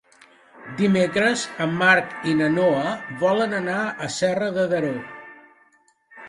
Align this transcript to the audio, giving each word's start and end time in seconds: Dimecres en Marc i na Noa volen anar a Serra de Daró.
Dimecres 0.77 1.43
en 1.65 1.75
Marc 1.81 2.15
i 2.31 2.33
na 2.39 2.47
Noa 2.55 2.95
volen 3.25 3.55
anar 3.59 3.77
a 4.07 4.11
Serra 4.17 4.49
de 4.57 4.65
Daró. 4.73 4.91